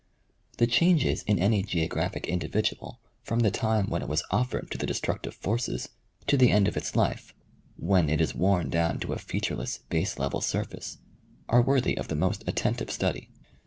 [0.57, 4.83] The changes in any geographic individual from the time when it was offered to th
[4.83, 5.89] e destructive forces
[6.25, 7.35] to the end of its life,
[7.77, 8.09] when 20 National GeografJdG Magazine.
[8.09, 10.97] it is worn down to a featureless base level surface,
[11.49, 13.29] are worthy of the most attentive study.